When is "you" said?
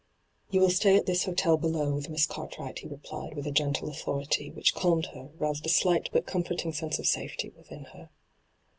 0.49-0.61